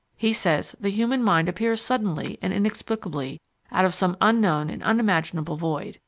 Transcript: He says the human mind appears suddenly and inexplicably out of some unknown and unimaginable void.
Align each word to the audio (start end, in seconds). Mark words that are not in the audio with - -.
He 0.17 0.33
says 0.33 0.75
the 0.79 0.89
human 0.89 1.21
mind 1.21 1.47
appears 1.47 1.79
suddenly 1.79 2.39
and 2.41 2.51
inexplicably 2.51 3.39
out 3.71 3.85
of 3.85 3.93
some 3.93 4.17
unknown 4.19 4.67
and 4.71 4.81
unimaginable 4.81 5.57
void. 5.57 5.99